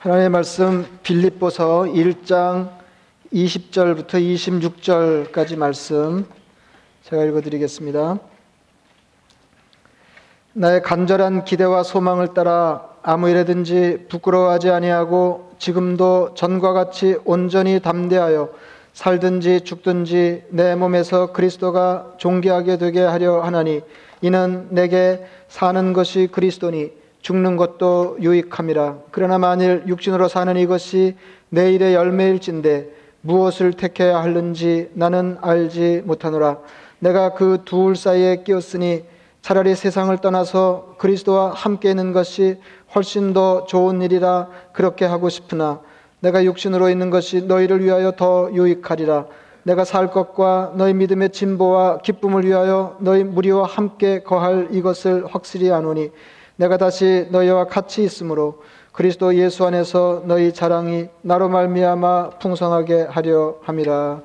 [0.00, 2.70] 하나님의 말씀 빌립보서 1장
[3.34, 6.24] 20절부터 26절까지 말씀
[7.02, 8.18] 제가 읽어 드리겠습니다.
[10.54, 18.48] 나의 간절한 기대와 소망을 따라 아무 일에든지 부끄러워하지 아니하고 지금도 전과 같이 온전히 담대하여
[18.94, 23.82] 살든지 죽든지 내 몸에서 그리스도가 존귀하게 되게 하려 하나니
[24.22, 28.96] 이는 내게 사는 것이 그리스도니 죽는 것도 유익함이라.
[29.10, 31.16] 그러나 만일 육신으로 사는 이것이
[31.50, 32.88] 내일의 열매일진데
[33.22, 36.58] 무엇을 택해야 하는지 나는 알지 못하노라.
[36.98, 39.04] 내가 그 둘 사이에 끼었으니
[39.42, 42.58] 차라리 세상을 떠나서 그리스도와 함께 있는 것이
[42.94, 45.80] 훨씬 더 좋은 일이라 그렇게 하고 싶으나
[46.20, 49.26] 내가 육신으로 있는 것이 너희를 위하여 더 유익하리라.
[49.62, 56.10] 내가 살 것과 너희 믿음의 진보와 기쁨을 위하여 너희 무리와 함께 거할 이것을 확실히 아노니
[56.60, 64.20] 내가 다시 너희와 같이 있으므로 그리스도 예수 안에서 너희 자랑이 나로 말미암아 풍성하게 하려 함이라.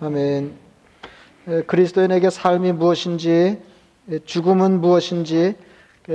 [0.00, 0.52] 아멘.
[1.66, 3.62] 그리스도인에게 삶이 무엇인지
[4.26, 5.56] 죽음은 무엇인지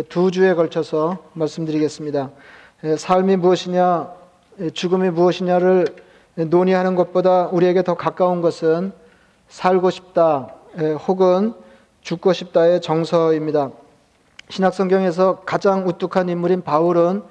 [0.10, 2.30] 두 주에 걸쳐서 말씀드리겠습니다.
[2.96, 4.12] 삶이 무엇이냐,
[4.76, 5.88] 죽음이 무엇이냐를
[6.36, 8.92] 논의하는 것보다 우리에게 더 가까운 것은
[9.48, 10.54] 살고 싶다
[11.08, 11.56] 혹은
[12.02, 13.72] 죽고 싶다의 정서입니다.
[14.50, 17.24] 신학성경에서 가장 우뚝한 인물인 바울은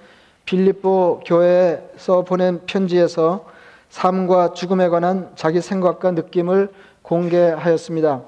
[0.44, 3.44] 빌립보 교회에서 보낸 편지에서
[3.90, 6.70] 삶과 죽음에 관한 자기 생각과 느낌을
[7.02, 8.22] 공개하였습니다.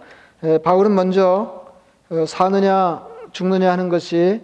[0.62, 1.64] 바울은 먼저
[2.10, 4.42] 어, 사느냐 죽느냐 하는 것이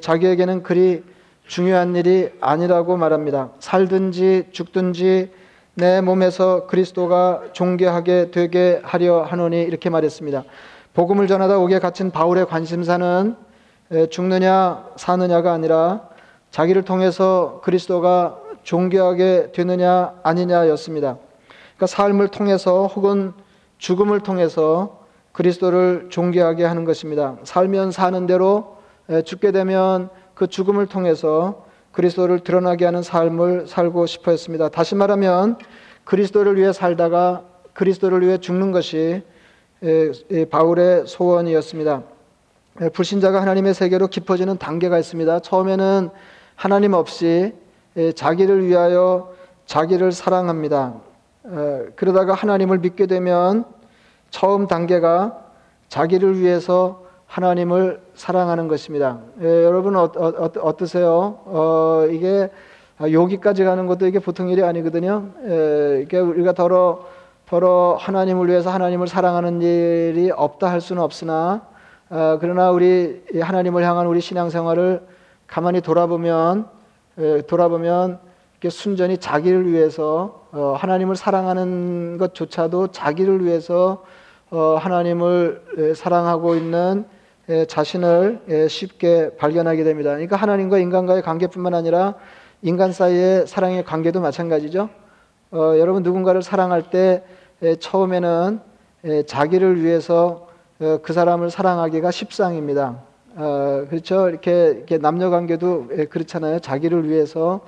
[0.00, 1.04] 자기에게는 그리
[1.46, 3.50] 중요한 일이 아니라고 말합니다.
[3.60, 5.30] 살든지 죽든지
[5.74, 10.44] 내 몸에서 그리스도가 존귀하게 되게 하려 하노니 이렇게 말했습니다.
[10.94, 13.36] 복음을 전하다 옥에 갇힌 바울의 관심사는
[14.10, 16.08] 죽느냐 사느냐가 아니라
[16.50, 21.18] 자기를 통해서 그리스도가 존귀하게 되느냐 아니냐였습니다.
[21.76, 23.32] 그러니까 삶을 통해서 혹은
[23.78, 25.00] 죽음을 통해서
[25.32, 27.36] 그리스도를 존귀하게 하는 것입니다.
[27.42, 28.76] 살면 사는 대로
[29.24, 34.68] 죽게 되면 그 죽음을 통해서 그리스도를 드러나게 하는 삶을 살고 싶어 했습니다.
[34.68, 35.58] 다시 말하면
[36.04, 39.22] 그리스도를 위해 살다가 그리스도를 위해 죽는 것이
[40.50, 42.02] 바울의 소원이었습니다.
[42.92, 45.40] 불신자가 하나님의 세계로 깊어지는 단계가 있습니다.
[45.40, 46.10] 처음에는
[46.54, 47.52] 하나님 없이
[48.14, 49.32] 자기를 위하여
[49.66, 50.94] 자기를 사랑합니다.
[51.96, 53.64] 그러다가 하나님을 믿게 되면
[54.30, 55.38] 처음 단계가
[55.88, 59.20] 자기를 위해서 하나님을 사랑하는 것입니다.
[59.40, 62.50] 여러분 어, 어, 떠세요 어, 이게
[63.00, 65.28] 여기까지 가는 것도 이게 보통 일이 아니거든요.
[66.02, 67.06] 이게 우리가 더러
[67.46, 71.71] 더러 하나님을 위해서 하나님을 사랑하는 일이 없다 할 수는 없으나 어,
[72.40, 75.00] 그러나 우리 하나님을 향한 우리 신앙생활을
[75.46, 76.66] 가만히 돌아보면
[77.46, 78.18] 돌아보면
[78.68, 84.04] 순전히 자기를 위해서 어, 하나님을 사랑하는 것조차도 자기를 위해서
[84.50, 87.06] 어, 하나님을 사랑하고 있는
[87.66, 90.10] 자신을 쉽게 발견하게 됩니다.
[90.10, 92.16] 그러니까 하나님과 인간과의 관계뿐만 아니라
[92.60, 94.90] 인간 사이의 사랑의 관계도 마찬가지죠.
[95.52, 97.24] 여러분 누군가를 사랑할 때
[97.80, 98.60] 처음에는
[99.26, 100.51] 자기를 위해서 어,
[101.02, 102.96] 그 사람을 사랑하기가 십상입니다.
[103.36, 104.28] 어, 그렇죠.
[104.28, 106.58] 이렇게, 이렇게 남녀 관계도 예, 그렇잖아요.
[106.58, 107.60] 자기를 위해서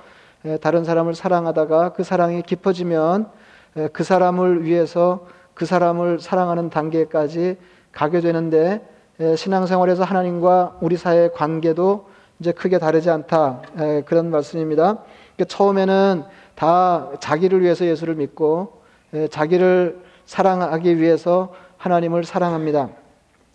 [0.43, 3.29] 예, 다른 사람을 사랑하다가 그 사랑이 깊어지면
[3.77, 7.55] 예, 그 사람을 위해서 그 사람을 사랑하는 단계까지
[7.93, 8.85] 가게 되는데
[9.37, 12.09] 신앙생활에서 하나님과 우리 사이의 관계도
[12.41, 13.61] 이제 크게 다르지 않다
[14.05, 14.97] 그런 말씀입니다.
[15.37, 16.23] 그러니까 처음에는
[16.55, 18.81] 다 자기를 위해서 예수를 믿고
[19.29, 22.89] 자기를 사랑하기 위해서 하나님을 사랑합니다.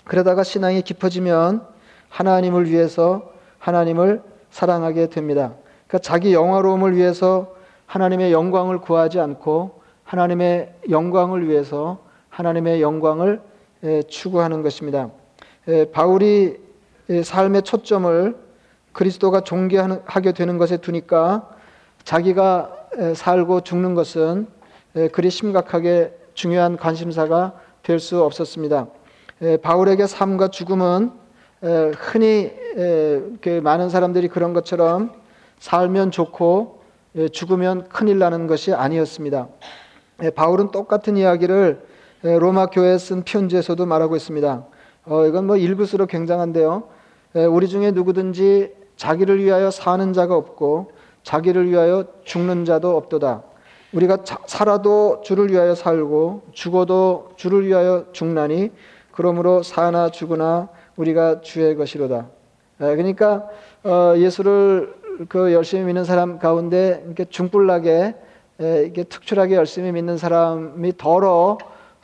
[0.05, 1.67] 그러다가 신앙이 깊어지면
[2.09, 5.55] 하나님을 위해서 하나님을 사랑하게 됩니다.
[5.87, 7.55] 그러니까 자기 영화로움을 위해서
[7.87, 13.41] 하나님의 영광을 구하지 않고 하나님의 영광을 위해서 하나님의 영광을
[14.09, 15.11] 추구하는 것입니다.
[15.93, 16.59] 바울이
[17.25, 18.37] 삶의 초점을
[18.93, 21.49] 그리스도가 존귀하게 되는 것에 두니까
[22.03, 22.77] 자기가
[23.15, 24.49] 살고 죽는 것은
[25.13, 27.53] 그리 심각하게 중요한 관심사가
[27.83, 28.89] 될 수 없었습니다.
[29.63, 31.13] 바울에게 삶과 죽음은
[31.97, 32.53] 흔히
[33.41, 35.13] 그 많은 사람들이 그런 것처럼
[35.59, 36.83] 살면 좋고
[37.33, 39.49] 죽으면 큰일 나는 것이 아니었습니다.
[40.35, 41.83] 바울은 똑같은 이야기를
[42.23, 44.67] 로마 교회에 쓴 편지에서도 말하고 있습니다.
[45.07, 46.83] 어, 이건 뭐 일부스로 굉장한데요.
[47.51, 53.43] 우리 중에 누구든지 자기를 위하여 사는 자가 없고 자기를 위하여 죽는 자도 없도다.
[53.93, 58.71] 우리가 살아도 주를 위하여 살고 죽어도 주를 위하여 죽나니
[59.13, 62.29] 그러므로 사나 죽으나 우리가 주의 것이로다.
[62.83, 63.49] 예, 그러니까
[63.85, 64.95] 어, 예수를
[65.29, 68.15] 그 열심히 믿는 사람 가운데 이렇게 중불나게
[68.87, 71.59] 이게 특출하게 열심히 믿는 사람이 더러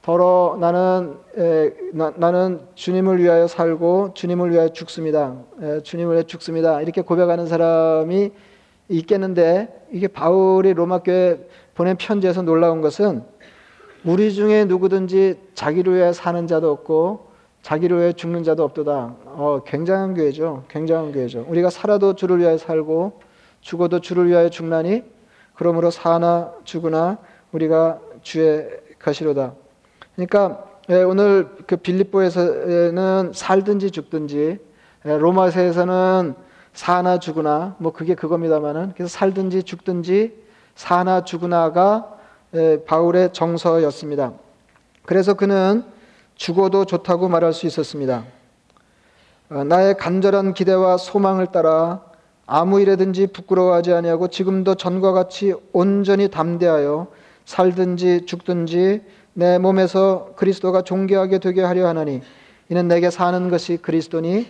[0.06, 5.36] 더러 나는 에, 나, 는 주님을 위하여 살고 주님을 위하여 죽습니다.
[5.60, 6.80] 에, 주님을 위하여 죽습니다.
[6.80, 8.30] 이렇게 고백하는 사람이
[8.88, 11.40] 있겠는데 이게 바울이 로마 교회
[11.74, 13.24] 보낸 편지에서 놀라운 것은
[14.04, 17.26] 우리 중에 누구든지 자기를 위해 사는 자도 없고
[17.62, 19.16] 자기를 위해 죽는 자도 없도다.
[19.24, 20.64] 어, 굉장한 교회죠.
[20.68, 21.44] 굉장한 교회죠.
[21.48, 23.20] 우리가 살아도 주를 위하여 살고
[23.60, 25.02] 죽어도 주를 위하여 죽나니
[25.54, 27.18] 그러므로 사나 죽으나
[27.50, 28.68] 우리가 주의
[29.00, 29.54] 것이로다.
[30.14, 34.58] 그러니까 예, 오늘 그 빌립보에서는 살든지 죽든지
[35.06, 36.34] 예, 로마서에서는
[36.72, 40.34] 사나 죽으나 뭐 그게 그겁니다만은 그래서 살든지 죽든지
[40.76, 42.15] 사나 죽으나가 예,
[42.86, 44.32] 바울의 정서였습니다.
[45.04, 45.84] 그래서 그는
[46.34, 48.24] 죽어도 좋다고 말할 수 있었습니다.
[49.48, 52.02] 어, 나의 간절한 기대와 소망을 따라
[52.46, 57.08] 아무 일에든지 부끄러워하지 아니하고 지금도 전과 같이 온전히 담대하여
[57.44, 59.02] 살든지 죽든지
[59.34, 62.22] 내 몸에서 그리스도가 존귀하게 되게 하려 하나니
[62.68, 64.46] 이는 내게 사는 것이 그리스도니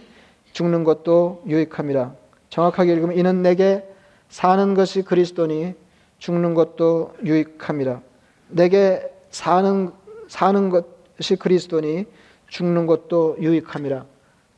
[0.53, 2.13] 죽는 것도 유익함이라.
[2.49, 3.87] 정확하게 읽으면 이는 내게
[4.29, 5.75] 사는 것이 그리스도니
[6.19, 8.01] 죽는 것도 유익함이라.
[8.49, 9.91] 내게 사는
[10.29, 12.07] 사는 것이 그리스도니
[12.49, 14.05] 죽는 것도 유익함이라.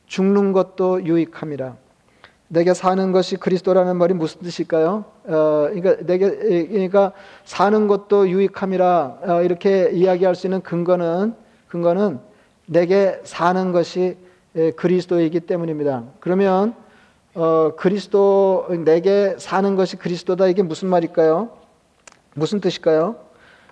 [0.07, 1.75] 죽는 것도 유익함이라.
[2.51, 5.05] 내게 사는 것이 그리스도라는 말이 무슨 뜻일까요?
[5.25, 6.29] 어, 그러니까 내게
[6.65, 7.11] 그러니까
[7.45, 11.35] 사는 것도 유익함이라 어, 이렇게 이야기할 수 있는 근거는
[11.67, 12.19] 근거는
[12.65, 14.17] 내게 사는 것이
[14.75, 16.05] 그리스도이기 때문입니다.
[16.19, 16.73] 그러면
[17.39, 21.47] 어, 그리스도 내게 사는 것이 그리스도다 이게 무슨 말일까요?
[22.33, 23.15] 무슨 뜻일까요?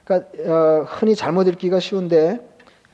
[0.06, 2.40] 그러니까 어, 흔히 잘못 읽기가 쉬운데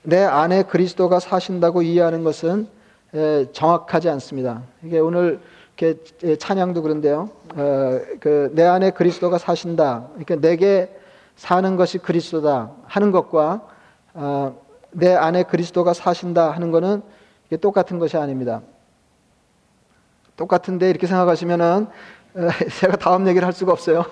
[0.02, 2.68] 내 안에 그리스도가 사신다고 이해하는 것은
[3.14, 4.64] 에, 정확하지 않습니다.
[4.84, 5.40] 이게 오늘
[5.78, 7.30] 이렇게 찬양도 그런데요.
[7.56, 10.08] 어, 그 내 안에 그리스도가 사신다.
[10.14, 10.90] 그러니까 내게
[11.36, 13.62] 사는 것이 그리스도다 하는 것과
[14.16, 14.60] 어,
[14.90, 17.04] 내 안에 그리스도가 사신다 하는 것은
[17.62, 18.64] 똑같은 것이 아닙니다.
[20.36, 21.88] 똑같은데 이렇게 생각하시면은
[22.80, 24.06] 제가 다음 얘기를 할 수가 없어요.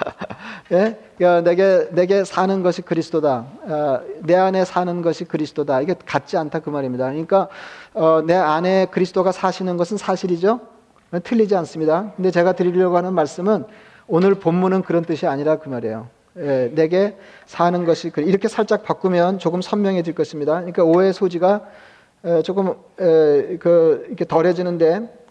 [0.72, 0.98] 예?
[1.18, 3.46] 그러니까 내게 내게 사는 것이 그리스도다.
[3.62, 5.82] 어, 내 안에 사는 것이 그리스도다.
[5.82, 7.10] 이게 같지 않다 그 말입니다.
[7.10, 7.48] 그러니까
[7.92, 10.60] 어, 내 안에 그리스도가 사시는 것은 사실이죠.
[11.24, 12.12] 틀리지 않습니다.
[12.16, 13.64] 근데 제가 드리려고 하는 말씀은
[14.06, 16.08] 오늘 본문은 그런 뜻이 아니라 그 말이에요.
[16.38, 20.54] 예, 내게 사는 것이 이렇게 살짝 바꾸면 조금 선명해질 것입니다.
[20.54, 21.66] 그러니까 오해 소지가
[22.42, 25.21] 조금 그 이렇게 덜해지는데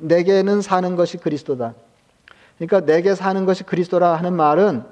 [0.00, 1.74] 내게는 사는 것이 그리스도다.
[2.56, 4.82] 그러니까 내게 사는 것이 그리스도라 하는 말은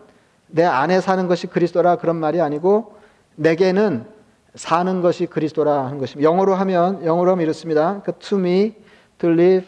[0.48, 2.94] 내 안에 사는 것이 그리스도라 그런 말이 아니고
[3.36, 4.06] 내게는
[4.54, 6.28] 사는 것이 그리스도라 하는 것입니다.
[6.28, 8.02] 영어로 하면 영어로 하면 이렇습니다.
[8.04, 8.74] 그 to me
[9.18, 9.66] to live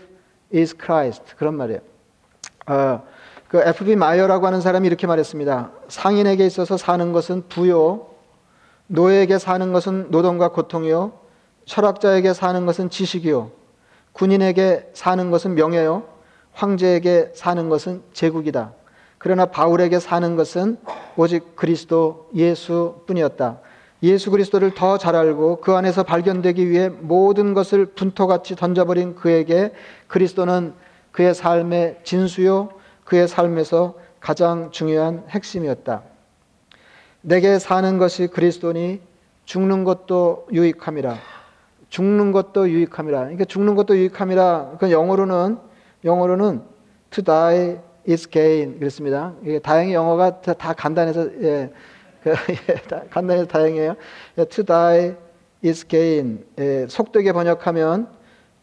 [0.54, 1.80] is Christ 그런 말이에요.
[2.66, 3.02] 어,
[3.48, 3.96] 그 F.B.
[3.96, 5.70] 마이어라고 하는 사람이 이렇게 말했습니다.
[5.88, 8.08] 상인에게 있어서 사는 것은 부요,
[8.88, 11.12] 노예에게 사는 것은 노동과 고통이요,
[11.64, 13.50] 철학자에게 사는 것은 지식이요,
[14.18, 16.02] 군인에게 사는 것은 명예요.
[16.52, 18.72] 황제에게 사는 것은 제국이다.
[19.18, 20.76] 그러나 바울에게 사는 것은
[21.16, 23.60] 오직 그리스도 예수 뿐이었다.
[24.02, 29.72] 예수 그리스도를 더 잘 알고 그 안에서 발견되기 위해 모든 것을 분토같이 던져버린 그에게
[30.08, 30.74] 그리스도는
[31.12, 32.70] 그의 삶의 진수요,
[33.04, 36.02] 그의 삶에서 가장 중요한 핵심이었다.
[37.20, 39.00] 내게 사는 것이 그리스도니
[39.44, 41.37] 죽는 것도 유익함이라.
[41.88, 43.18] 죽는 것도 유익함이라.
[43.20, 44.76] 그러니까 죽는 것도 유익함이라.
[44.78, 45.58] 그 영어로는
[46.04, 46.62] 영어로는
[47.10, 47.78] to die
[48.08, 49.34] is gain 그랬습니다.
[49.42, 51.70] 이게 다행히 영어가 다, 다 간단해서 예,
[52.22, 52.30] 그,
[52.68, 53.96] 예, 다, 간단해서 다행이에요.
[54.38, 55.14] 예, to die
[55.64, 58.08] is gain 예, 속되게 번역하면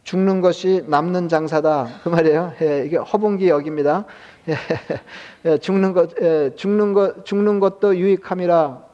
[0.04, 2.54] 죽는 것이 남는 장사다 그 말이에요.
[2.62, 4.06] 예, 이게 허봉기 역입니다.
[4.50, 4.56] 예,
[5.46, 8.86] 예, 죽는 것, 예, 죽는 것, 죽는 것도 유익함이라.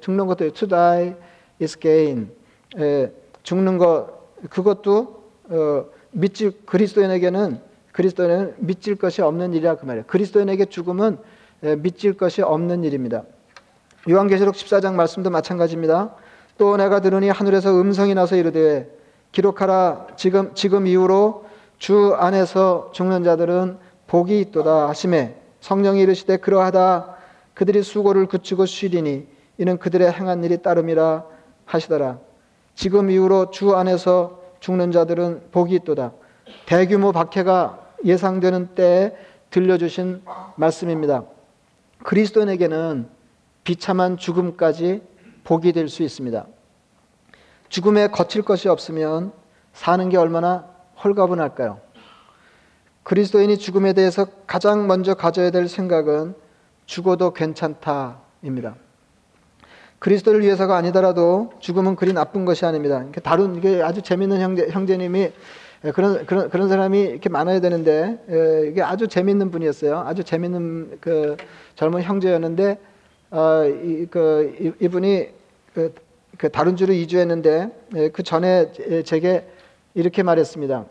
[0.00, 1.14] 죽는 것도 to die
[1.60, 2.30] is gain.
[3.44, 4.08] 죽는 것
[4.50, 7.60] 그것도 어, 믿질 그리스도인에게는
[7.92, 10.04] 그리스도인은 믿질 것이 없는 일이라 그 말이에요.
[10.06, 11.18] 그리스도인에게 죽음은
[11.78, 13.22] 믿질 것이 없는 일입니다.
[14.10, 16.14] 요한계시록 14장 말씀도 마찬가지입니다.
[16.58, 18.90] 또 내가 들으니 하늘에서 음성이 나서 이르되
[19.32, 21.46] 기록하라 지금 지금 이후로
[21.78, 27.16] 주 안에서 죽는 자들은 복이 있도다 하심에 성령이 이르시되 그러하다
[27.54, 29.26] 그들이 수고를 그치고 쉬리니
[29.58, 31.24] 이는 그들의 행한 일이 따름이라
[31.64, 32.18] 하시더라.
[32.74, 36.12] 지금 이후로 주 안에서 죽는 자들은 복이 있도다.
[36.66, 39.12] 대규모 박해가 예상되는 때에
[39.50, 40.22] 들려주신
[40.56, 41.24] 말씀입니다.
[42.02, 43.08] 그리스도인에게는
[43.62, 45.02] 비참한 죽음까지
[45.44, 46.46] 복이 될 수 있습니다.
[47.68, 49.32] 죽음에 거칠 것이 없으면
[49.72, 50.66] 사는 게 얼마나
[51.02, 51.80] 홀가분할까요?
[53.02, 56.34] 그리스도인이 죽음에 대해서 가장 먼저 가져야 될 생각은
[56.86, 58.76] 죽어도 괜찮다입니다.
[60.04, 63.02] 그리스도를 위해서가 아니더라도 죽음은 그리 나쁜 것이 아닙니다.
[63.22, 65.32] 다룬 이게 아주 재밌는 형제 형제님이
[65.94, 68.18] 그런 그런 그런 사람이 이렇게 많아야 되는데
[68.70, 70.00] 이게 아주 재밌는 분이었어요.
[70.00, 71.38] 아주 재밌는 그
[71.74, 72.78] 젊은 형제였는데
[73.30, 75.28] 어, 이, 그 이 분이
[75.72, 75.94] 그,
[76.36, 78.72] 그 다른 주로 이주했는데 그 전에
[79.06, 79.48] 제게
[79.94, 80.84] 이렇게 말했습니다.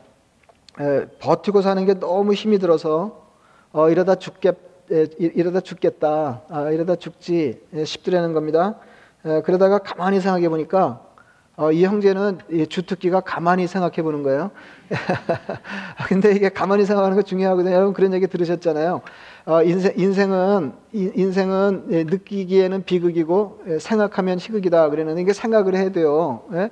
[0.81, 3.27] 에, 버티고 사는 게 너무 힘이 들어서
[3.73, 4.57] 어, 이러다 죽겠
[4.91, 8.79] 에, 이러다 죽겠다 아, 이러다 죽지 싶더라는 겁니다.
[9.25, 11.01] 에, 그러다가 가만히 생각해 보니까
[11.55, 14.49] 어, 이 형제는 이 주특기가 가만히 생각해 보는 거예요.
[16.09, 17.75] 근데 이게 가만히 생각하는 거 중요하거든요.
[17.75, 19.01] 여러분 그런 얘기 들으셨잖아요.
[19.45, 24.89] 어, 인생, 인생은 인생은 예, 느끼기에는 비극이고 예, 생각하면 희극이다.
[24.89, 26.41] 그러는 이게 생각을 해야 돼요.
[26.53, 26.71] 예?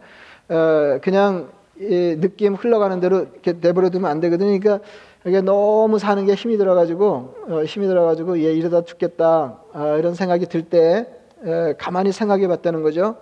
[0.53, 4.57] 어, 그냥 이 느낌 흘러가는 대로 이렇게 내버려 두면 안 되거든요.
[4.59, 4.83] 그러니까
[5.25, 10.47] 이게 너무 사는 게 힘이 들어가지고 어, 힘이 들어가지고 얘 이러다 죽겠다 아, 이런 생각이
[10.47, 11.20] 들 때
[11.77, 13.17] 가만히 생각해 봤다는 거죠.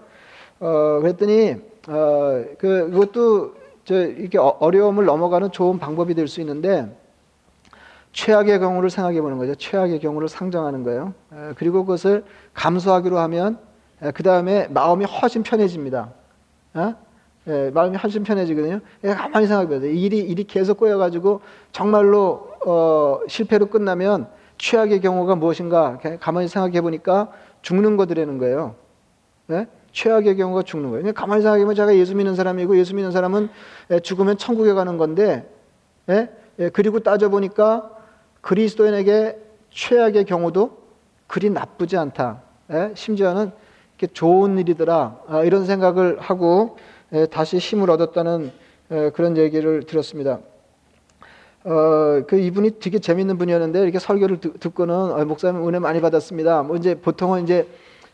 [0.59, 1.55] 어, 그랬더니
[1.87, 6.95] 어, 그 그것도 저 이렇게 어, 어려움을 넘어가는 좋은 방법이 될 수 있는데
[8.11, 9.55] 최악의 경우를 생각해 보는 거죠.
[9.55, 11.13] 최악의 경우를 상정하는 거예요.
[11.33, 12.23] 에, 그리고 그것을
[12.53, 13.59] 감수하기로 하면
[14.13, 16.09] 그 다음에 마음이 훨씬 편해집니다.
[16.73, 16.95] 어?
[17.47, 18.79] 예, 마음이 훨씬 편해지거든요.
[19.03, 19.91] 예, 가만히 생각해 보세요.
[19.91, 27.31] 일이, 일이 계속 꼬여가지고 정말로 어, 실패로 끝나면 최악의 경우가 무엇인가 가만히 생각해 보니까
[27.61, 28.75] 죽는 거들라는 거예요.
[29.51, 29.67] 예?
[29.91, 31.13] 최악의 경우가 죽는 거예요.
[31.13, 33.49] 가만히 생각해 보면 제가 예수 믿는 사람이고 예수 믿는 사람은
[33.91, 35.49] 예, 죽으면 천국에 가는 건데
[36.09, 36.29] 예?
[36.59, 37.91] 예, 그리고 따져보니까
[38.41, 39.37] 그리스도인에게
[39.71, 40.77] 최악의 경우도
[41.27, 42.41] 그리 나쁘지 않다.
[42.71, 42.91] 예?
[42.95, 43.51] 심지어는
[44.13, 45.19] 좋은 일이더라.
[45.27, 46.77] 아, 이런 생각을 하고
[47.31, 48.51] 다시 힘을 얻었다는
[49.13, 50.39] 그런 얘기를 들었습니다.
[51.65, 56.63] 어, 그 이분이 되게 재밌는 분이었는데 이렇게 설교를 듣 고는 어, 목사님 은혜 많이 받았습니다.
[56.63, 57.67] 뭐 이제 보통은 이제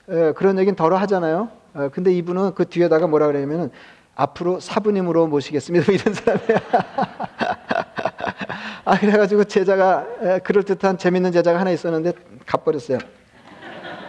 [0.10, 1.50] 에, 그런 얘기는 덜어 하잖아요.
[1.74, 3.70] 어, 근데 이분은 그 뒤에다가 뭐라 그러냐면은
[4.16, 5.90] 앞으로 사부님으로 모시겠습니다.
[5.94, 6.58] 이런 사람이야.
[8.86, 12.14] 아 그래가지고 제자가 에, 그럴 듯한 재밌는 제자가 하나 있었는데
[12.48, 12.98] 가버렸어요.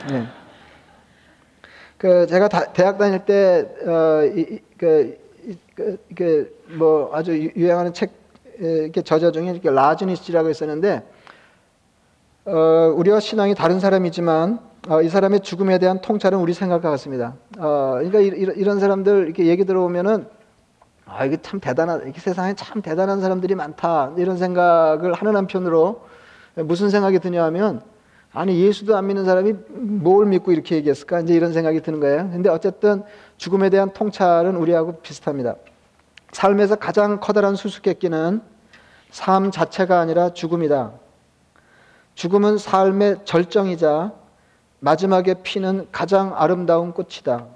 [0.08, 0.26] 네.
[1.98, 5.18] 그 제가 다, 대학 다닐 때 어, 이, 그,
[5.74, 8.25] 그, 그, 뭐 아주 유행하는 책
[8.58, 11.02] 이렇게 저자 중에 이렇게 라즈니스라고 있었는데
[12.46, 17.34] 어, 우리와 신앙이 다른 사람이지만 어, 이 사람의 죽음에 대한 통찰은 우리 생각과 같습니다.
[17.58, 20.26] 어, 그러니까 이, 이런 사람들 이렇게 얘기 들어보면은
[21.06, 26.04] 아 이게 참 대단한 이렇게 세상에 참 대단한 사람들이 많다 이런 생각을 하는 한편으로
[26.56, 27.80] 무슨 생각이 드냐하면
[28.32, 32.28] 아니 예수도 안 믿는 사람이 뭘 믿고 이렇게 얘기했을까 이제 이런 생각이 드는 거예요.
[32.30, 33.02] 근데 어쨌든
[33.38, 35.56] 죽음에 대한 통찰은 우리하고 비슷합니다.
[36.36, 38.42] 삶에서 가장 커다란 수수께끼는
[39.10, 40.92] 삶 자체가 아니라 죽음이다.
[42.14, 44.12] 죽음은 삶의 절정이자
[44.80, 47.46] 마지막에 피는 가장 아름다운 꽃이다.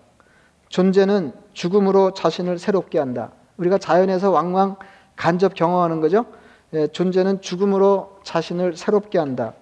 [0.71, 3.33] 존재는 죽음으로 자신을 새롭게 한다.
[3.59, 4.77] 우리가 자연에서 왕왕
[5.15, 6.25] 간접 경험하는 거죠.
[6.73, 9.53] 예, 존재는 죽음으로 자신을 새롭게 한다.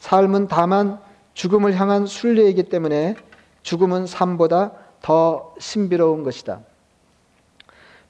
[0.00, 0.98] 삶은 다만
[1.34, 3.14] 죽음을 향한 순례이기 때문에
[3.62, 6.58] 죽음은 삶보다 더 신비로운 것이다.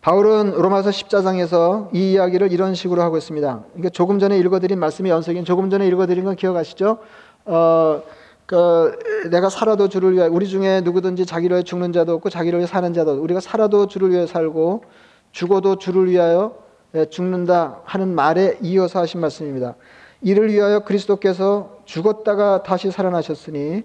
[0.04, 3.64] 바울은 로마서 14장에서 이 이야기를 이런 식으로 하고 있습니다.
[3.70, 6.98] 그러니까 조금 전에 읽어드린 말씀이 연속인 조금 전에 읽어드린 건 기억하시죠?
[7.46, 8.02] 어,
[8.44, 8.98] 그
[9.30, 12.92] 내가 살아도 주를 위하여 우리 중에 누구든지 자기를 위해 죽는 자도 없고 자기를 위해 사는
[12.92, 14.84] 자도 우리가 살아도 주를 위해 살고
[15.32, 16.54] 죽어도 주를 위하여
[16.94, 19.74] 예, 죽는다 하는 말에 이어서 하신 말씀입니다.
[20.20, 23.84] 이를 위하여 그리스도께서 죽었다가 다시 살아나셨으니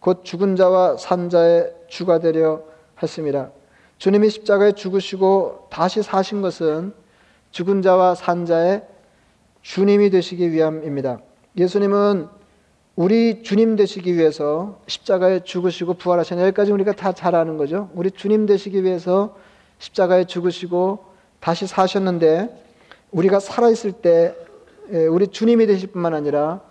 [0.00, 2.62] 곧 죽은 자와 산 자의 주가 되려
[2.96, 3.50] 하습니다.
[4.00, 6.94] 주님이 십자가에 죽으시고 다시 사신 것은
[7.50, 8.82] 죽은 자와 산 자의
[9.60, 11.18] 주님이 되시기 위함입니다.
[11.58, 12.28] 예수님은
[12.96, 17.90] 우리 주님 되시기 위해서 십자가에 죽으시고 부활하신 여기까지 우리가 다 잘 아는 거죠.
[17.92, 19.36] 우리 주님 되시기 위해서
[19.78, 21.04] 십자가에 죽으시고
[21.38, 22.48] 다시 사셨는데
[23.10, 24.34] 우리가 살아있을 때
[25.10, 26.62] 우리 주님이 되실 뿐만 아니라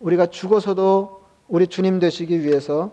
[0.00, 2.92] 우리가 죽어서도 우리 주님 되시기 위해서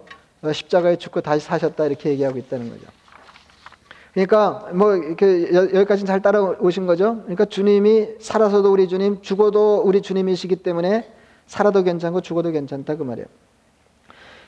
[0.50, 2.88] 십자가에 죽고 다시 사셨다 이렇게 얘기하고 있다는 거죠.
[4.14, 7.22] 그러니까 뭐 이렇게 여기까지 잘 따라오신 거죠.
[7.22, 11.12] 그러니까 주님이 살아서도 우리 주님, 죽어도 우리 주님이시기 때문에
[11.48, 13.28] 살아도 괜찮고 죽어도 괜찮다 그 말이에요.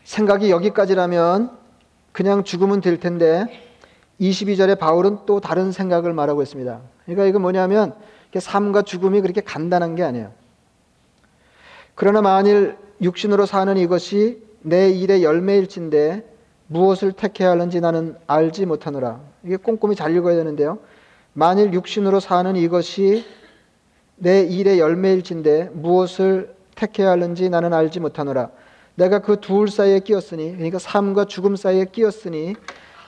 [0.03, 1.51] 생각이 여기까지라면
[2.11, 3.45] 그냥 죽으면 될 텐데
[4.19, 6.81] 22절에 바울은 또 다른 생각을 말하고 있습니다.
[7.05, 7.93] 그러니까 이거 뭐냐면
[8.37, 10.31] 삶과 죽음이 그렇게 간단한 게 아니에요.
[11.95, 16.31] 그러나 만일 육신으로 사는 이것이 내 일의 열매일진데
[16.67, 19.32] 무엇을 택해야 하는지 나는 알지 못하노라.
[19.43, 20.79] 이게 꼼꼼히 잘 읽어야 되는데요.
[21.33, 23.25] 만일 육신으로 사는 이것이
[24.15, 28.49] 내 일의 열매일진데 무엇을 택해야 하는지 나는 알지 못하노라.
[28.95, 32.55] 내가 그 둘 사이에 끼었으니 그러니까 삶과 죽음 사이에 끼었으니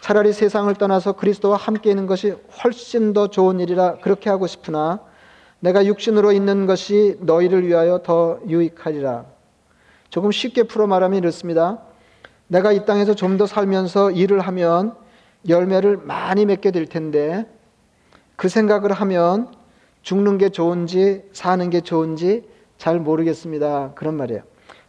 [0.02, 5.00] 차라리 세상을 떠나서 그리스도와 함께 있는 것이 훨씬 더 좋은 일이라 그렇게 하고 싶으나
[5.60, 9.26] 내가 육신으로 있는 것이 너희를 위하여 더 유익하리라.
[10.10, 11.80] 조금 쉽게 풀어 말하면 이렇습니다.
[12.48, 14.96] 내가 이 땅에서 좀 더 살면서 일을 하면
[15.48, 17.46] 열매를 많이 맺게 될 텐데
[18.36, 19.54] 그 생각을 하면
[20.02, 22.48] 죽는 게 좋은지 사는 게 좋은지
[22.78, 23.94] 잘 모르겠습니다.
[23.96, 24.42] 그런 말이에요.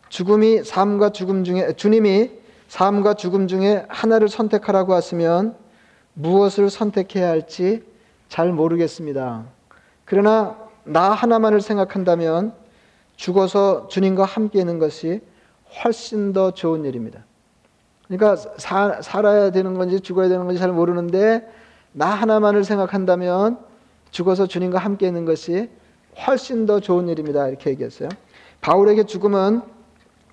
[0.08, 2.30] 죽음이 삶과 죽음 중에 주님이
[2.68, 5.56] 삶과 죽음 중에 하나를 선택하라고 하시면
[6.14, 7.82] 무엇을 선택해야 할지
[8.28, 9.44] 잘 모르겠습니다.
[10.04, 12.54] 그러나 나 하나만을 생각한다면
[13.16, 15.20] 죽어서 주님과 함께 있는 것이
[15.82, 17.24] 훨씬 더 좋은 일입니다.
[18.08, 21.46] 그러니까 사, 살아야 되는 건지 죽어야 되는 건지 잘 모르는데
[21.92, 23.58] 나 하나만을 생각한다면
[24.10, 25.70] 죽어서 주님과 함께 있는 것이
[26.26, 27.48] 훨씬 더 좋은 일입니다.
[27.48, 28.08] 이렇게 얘기했어요.
[28.60, 29.62] 바울에게 죽음은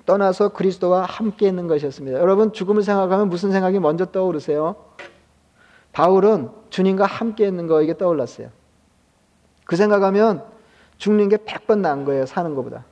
[0.05, 2.19] 떠나서 그리스도와 함께 있는 것이었습니다.
[2.19, 4.75] 여러분 죽음을 생각하면 무슨 생각이 먼저 떠오르세요?
[5.93, 8.49] 바울은 주님과 함께 있는 거에게 떠올랐어요.
[9.65, 10.43] 그 생각하면
[10.97, 12.25] 죽는 게 100번 나은 거예요.
[12.25, 12.85] 사는 것보다.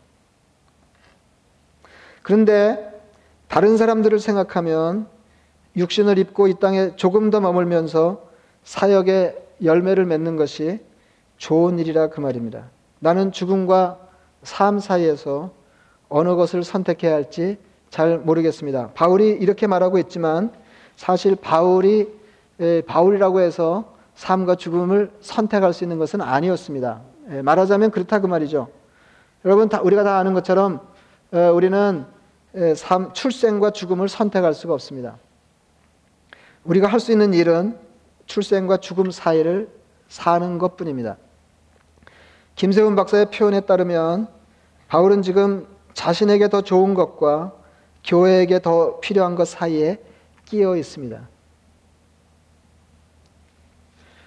[2.22, 2.91] 그런데
[3.52, 5.08] 다른 사람들을 생각하면
[5.76, 8.22] 육신을 입고 이 땅에 조금 더 머물면서
[8.64, 10.80] 사역의 열매를 맺는 것이
[11.36, 12.70] 좋은 일이라 그 말입니다.
[13.00, 14.00] 나는 죽음과
[14.44, 15.52] 삶 사이에서
[16.08, 17.58] 어느 것을 선택해야 할지
[17.90, 18.92] 잘 모르겠습니다.
[18.94, 20.54] 바울이 이렇게 말하고 있지만
[20.96, 22.08] 사실 바울이
[22.88, 27.02] 바울이라고 해서 삶과 죽음을 선택할 수 있는 것은 아니었습니다.
[27.44, 28.70] 말하자면 그렇다 그 말이죠.
[29.44, 30.80] 여러분 다 우리가 다 아는 것처럼
[31.54, 32.06] 우리는
[32.76, 35.18] 삶, 출생과 죽음을 선택할 수가 없습니다.
[36.64, 37.78] 우리가 할 수 있는 일은
[38.26, 39.70] 출생과 죽음 사이를
[40.08, 41.18] 사는 것 뿐입니다.
[42.56, 44.28] 김세훈 박사의 표현에 따르면
[44.88, 47.54] 바울은 지금 자신에게 더 좋은 것과
[48.04, 50.00] 교회에게 더 필요한 것 사이에
[50.46, 51.28] 끼어 있습니다.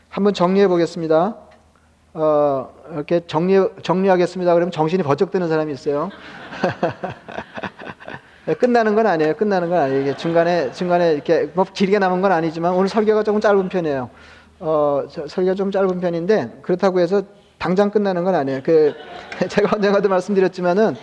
[0.08, 1.36] 한번 정리해 보겠습니다.
[2.14, 4.54] 어, 이렇게 정리, 정리하겠습니다.
[4.54, 6.10] 그러면 정신이 버쩍 드는 사람이 있어요.
[8.52, 9.34] 끝나는 건 아니에요.
[9.36, 10.16] 끝나는 건 아니에요.
[10.16, 14.10] 중간에, 중간에 이렇게 뭐 길게 남은 건 아니지만 오늘 설교가 조금 짧은 편이에요.
[14.60, 17.22] 어, 설교가 좀 짧은 편인데 그렇다고 해서
[17.56, 18.60] 당장 끝나는 건 아니에요.
[18.62, 18.92] 그,
[19.48, 20.96] 제가 언젠가도 말씀드렸지만은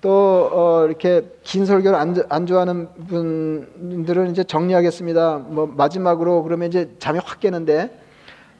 [0.00, 5.38] 또 어, 이렇게 긴 설교를 안, 안 좋아하는 분들은 이제 정리하겠습니다.
[5.38, 7.90] 뭐 마지막으로 그러면 이제 잠이 확 깨는데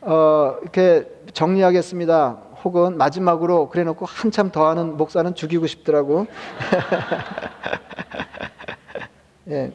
[0.00, 2.38] 어, 이렇게 정리하겠습니다.
[2.64, 6.26] 혹은 마지막으로 그래 놓고 한참 더 하는 목사는 죽이고 싶더라고.
[9.48, 9.72] 예,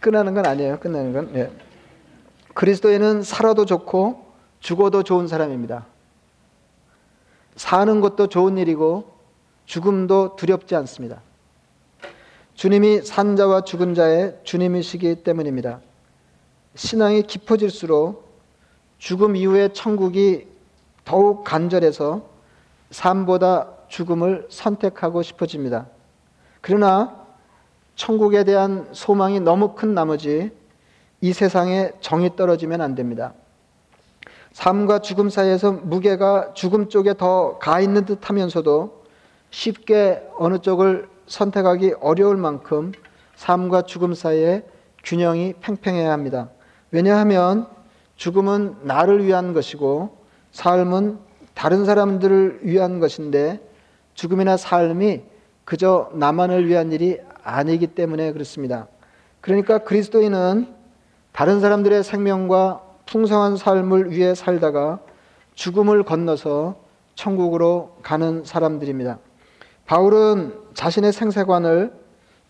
[0.00, 0.80] 끝나는 건 아니에요.
[0.80, 1.30] 끝나는 건.
[1.34, 1.50] 예.
[2.54, 5.86] 그리스도에는 살아도 좋고 죽어도 좋은 사람입니다.
[7.56, 9.10] 사는 것도 좋은 일이고
[9.66, 11.20] 죽음도 두렵지 않습니다.
[12.54, 15.80] 주님이 산 자와 죽은 자의 주님이시기 때문입니다.
[16.74, 18.30] 신앙이 깊어질수록
[18.98, 20.51] 죽음 이후의 천국이
[21.04, 22.22] 더욱 간절해서
[22.90, 25.86] 삶보다 죽음을 선택하고 싶어집니다.
[26.60, 27.16] 그러나
[27.94, 30.50] 천국에 대한 소망이 너무 큰 나머지
[31.20, 33.34] 이 세상에 정이 떨어지면 안 됩니다.
[34.52, 39.02] 삶과 죽음 사이에서 무게가 죽음 쪽에 더 가 있는 듯 하면서도
[39.50, 42.92] 쉽게 어느 쪽을 선택하기 어려울 만큼
[43.36, 44.64] 삶과 죽음 사이에
[45.04, 46.50] 균형이 팽팽해야 합니다.
[46.90, 47.66] 왜냐하면
[48.16, 50.21] 죽음은 나를 위한 것이고
[50.52, 51.18] 삶은
[51.54, 53.60] 다른 사람들을 위한 것인데
[54.14, 55.22] 죽음이나 삶이
[55.64, 58.86] 그저 나만을 위한 일이 아니기 때문에 그렇습니다.
[59.40, 60.68] 그러니까 그리스도인은
[61.32, 65.00] 다른 사람들의 생명과 풍성한 삶을 위해 살다가
[65.54, 66.76] 죽음을 건너서
[67.14, 69.18] 천국으로 가는 사람들입니다.
[69.86, 71.92] 바울은 자신의 생세관을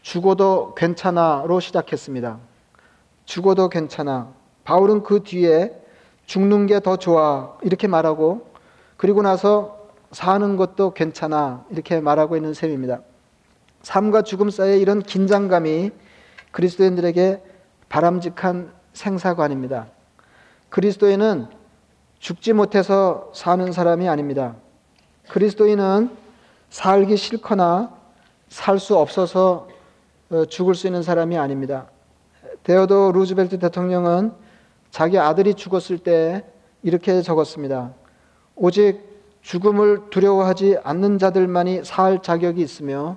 [0.03, 2.39] 죽어도 괜찮아로 시작했습니다.
[3.25, 4.33] 죽어도 괜찮아.
[4.65, 5.82] 바울은 그 뒤에
[6.33, 7.59] 죽는 게 더 좋아.
[7.61, 8.47] 이렇게 말하고
[8.97, 11.67] 그리고 나서 사는 것도 괜찮아.
[11.69, 13.01] 이렇게 말하고 있는 셈입니다.
[13.83, 15.91] 삶과 죽음 사이에 이런 긴장감이
[16.51, 17.43] 그리스도인들에게
[17.91, 19.89] 바람직한 생사관입니다.
[20.71, 21.49] 그리스도인은
[22.19, 24.55] 죽지 못해서 사는 사람이 아닙니다.
[25.29, 26.17] 그리스도인은
[26.71, 27.93] 살기 싫거나
[28.49, 29.69] 살 수 없어서
[30.31, 31.89] 어, 죽을 수 있는 사람이 아닙니다.
[32.63, 34.33] 데어도 루즈벨트 대통령은
[34.93, 36.45] 자기 아들이 죽었을 때
[36.83, 37.95] 이렇게 적었습니다.
[38.55, 39.01] 오직
[39.41, 43.17] 죽음을 두려워하지 않는 자들만이 살 자격이 있으며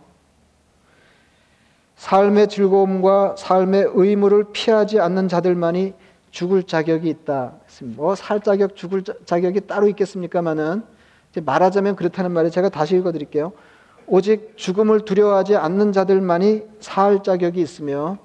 [1.97, 5.93] 삶의 즐거움과 삶의 의무를 피하지 않는 자들만이
[6.31, 7.53] 죽을 자격이 있다.
[7.83, 10.81] 뭐 살 자격, 죽을 자격이 따로 있겠습니까마는
[11.43, 13.51] 말하자면 그렇다는 말에 제가 다시 읽어드릴게요.
[14.07, 18.17] 오직 죽음을 두려워하지 않는 자들만이 살 자격이 있으며,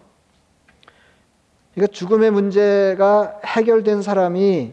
[1.75, 4.73] 그러니까 죽음의 문제가 해결된 사람이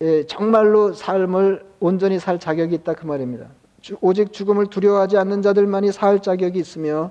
[0.00, 3.46] 예, 정말로 삶을 온전히 살 자격이 있다 그 말입니다.
[4.00, 7.10] 오직 죽음을 두려워하지 않는 자들만이 살 자격이 있으며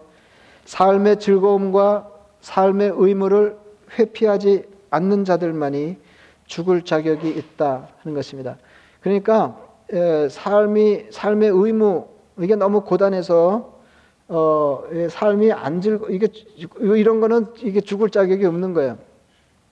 [0.65, 2.09] 삶의 즐거움과
[2.41, 3.57] 삶의 의무를
[3.97, 5.97] 회피하지 않는 자들만이
[6.45, 8.57] 죽을 자격이 있다 하는 것입니다.
[9.01, 9.57] 그러니까
[10.29, 12.07] 삶이 삶의 의무
[12.39, 13.72] 이게 너무 고단해서
[14.27, 16.27] 어, 삶이 안 즐거 이게
[16.79, 18.97] 이런 거는 이게 죽을 자격이 없는 거예요.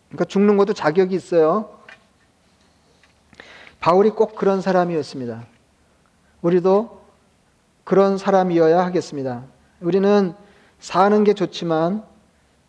[0.09, 1.77] 그러니까 죽는 것도 자격이 있어요.
[3.79, 5.45] 바울이 꼭 그런 사람이었습니다.
[6.41, 7.01] 우리도
[7.83, 9.43] 그런 사람이어야 하겠습니다.
[9.79, 10.33] 우리는
[10.79, 12.03] 사는 게 좋지만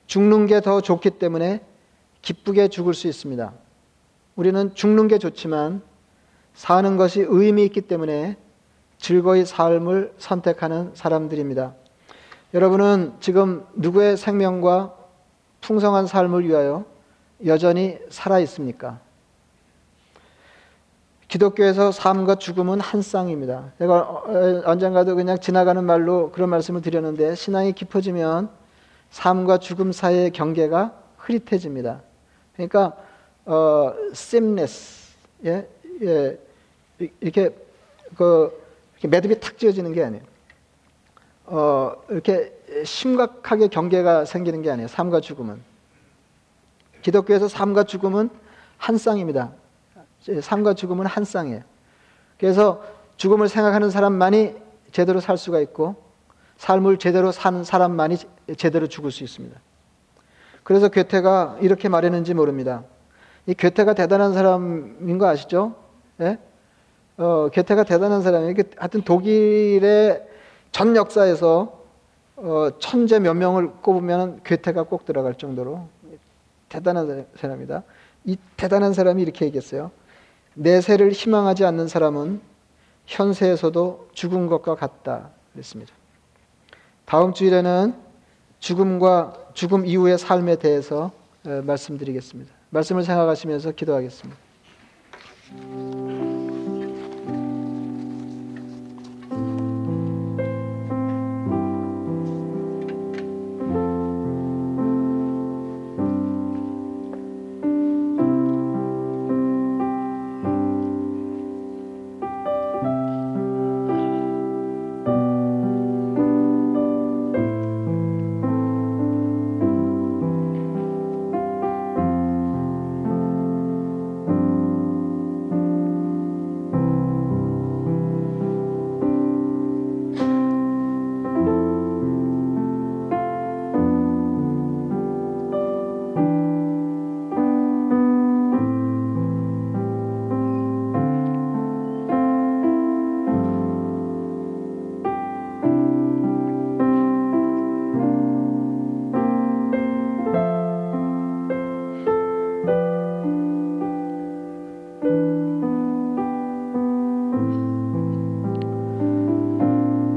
[0.06, 1.64] 죽는 게 더 좋기 때문에
[2.22, 3.52] 기쁘게 죽을 수 있습니다.
[4.36, 5.82] 우리는 죽는 게 좋지만
[6.54, 8.36] 사는 것이 의미 있기 때문에
[9.02, 11.74] 즐거이 삶을 선택하는 사람들입니다.
[12.54, 14.94] 여러분은 지금 누구의 생명과
[15.60, 16.84] 풍성한 삶을 위하여
[17.44, 19.00] 여전히 살아 있습니까?
[21.26, 23.72] 기독교에서 삶과 죽음은 한 쌍입니다.
[23.80, 28.50] 제가 어, 언젠가도 그냥 지나가는 말로 그런 말씀을 드렸는데 신앙이 깊어지면
[29.10, 32.02] 삶과 죽음 사이의 경계가 흐릿해집니다.
[32.54, 32.96] 그러니까
[33.46, 35.66] 어, seamless, 예,
[36.02, 36.38] 예,
[37.20, 37.50] 이렇게
[38.16, 38.61] 그
[39.08, 40.22] 매듭이 탁 지어지는 게 아니에요.
[41.46, 42.52] 어, 이렇게
[42.84, 44.88] 심각하게 경계가 생기는 게 아니에요.
[44.88, 45.60] 삶과 죽음은
[47.02, 48.30] 기독교에서 삶과 죽음은
[48.78, 49.52] 한 쌍입니다.
[50.40, 51.62] 삶과 죽음은 한 쌍이에요.
[52.38, 52.82] 그래서
[53.16, 54.54] 죽음을 생각하는 사람만이
[54.92, 55.96] 제대로 살 수가 있고
[56.56, 58.16] 삶을 제대로 사는 사람만이
[58.56, 59.60] 제대로 죽을 수 있습니다.
[60.62, 62.84] 그래서 괴테가 이렇게 말했는지 모릅니다.
[63.46, 65.74] 이 괴테가 대단한 사람인 거 아시죠?
[66.20, 66.38] 예?
[67.16, 68.54] 어, 괴테가 대단한 사람이에요.
[68.76, 70.26] 하여튼 독일의
[70.70, 71.82] 전 역사에서
[72.36, 75.86] 어, 천재 몇 명을 꼽으면 괴테가 꼭 들어갈 정도로
[76.68, 77.82] 대단한 사람이다.
[78.24, 79.90] 이 대단한 사람이 이렇게 얘기했어요.
[80.54, 82.40] 내세를 희망하지 않는 사람은
[83.06, 85.30] 현세에서도 죽은 것과 같다.
[85.52, 85.92] 그랬습니다.
[87.04, 87.94] 다음 주일에는
[88.58, 91.10] 죽음과 죽음 이후의 삶에 대해서
[91.42, 92.52] 말씀드리겠습니다.
[92.70, 94.40] 말씀을 생각하시면서 기도하겠습니다.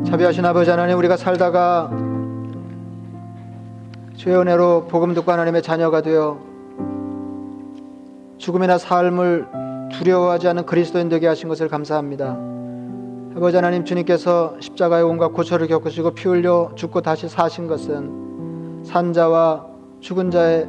[0.05, 1.89] 자비하신 아버지 하나님 우리가 살다가
[4.15, 6.39] 주의 은혜로 복음 듣고 하나님의 자녀가 되어
[8.37, 9.47] 죽음이나 삶을
[9.91, 12.37] 두려워하지 않는 그리스도인 되게 하신 것을 감사합니다.
[13.35, 19.65] 아버지 하나님 주님께서 십자가의 온갖 고초를 겪으시고 피 흘려 죽고 다시 사신 것은 산자와
[19.99, 20.67] 죽은 자의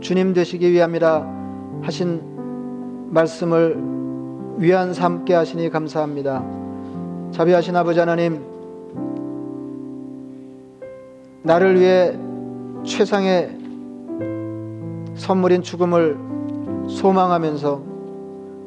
[0.00, 1.26] 주님 되시기 위함이라
[1.82, 4.03] 하신 말씀을
[4.56, 6.44] 위안 삼게 하시니 감사합니다.
[7.32, 8.40] 자비하신 아버지 하나님,
[11.42, 12.16] 나를 위해
[12.84, 13.58] 최상의
[15.16, 16.16] 선물인 죽음을
[16.88, 17.82] 소망하면서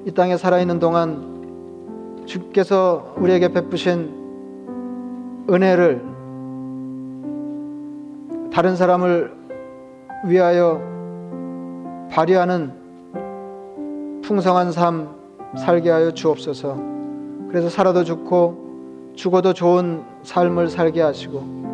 [0.05, 6.01] 이 땅에 살아있는 동안 주께서 우리에게 베푸신 은혜를
[8.51, 9.33] 다른 사람을
[10.25, 10.81] 위하여
[12.11, 12.71] 발휘하는
[14.23, 15.16] 풍성한 삶
[15.55, 16.77] 살게 하여 주옵소서.
[17.49, 21.67] 그래서 살아도 좋고 죽어도 좋은 삶을 살게 하시고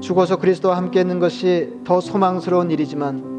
[0.00, 3.30] 죽어서 그리스도와 함께 있는 것이 더 소망스러운 일이지만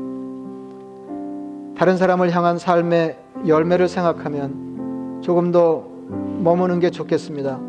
[1.78, 5.84] 다른 사람을 향한 삶의 열매를 생각하면 조금 더
[6.40, 7.60] 머무는 게 좋겠습니다.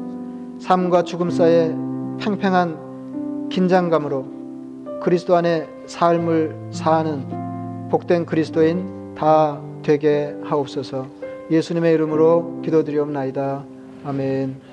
[0.59, 1.75] 삶과 죽음 사이에
[2.21, 11.07] 팽팽한 긴장감으로 그리스도 안에 삶을 사는 복된 그리스도인 다 되게 하옵소서.
[11.51, 13.65] 예수님의 이름으로 기도드리옵나이다.
[14.05, 14.72] 아멘.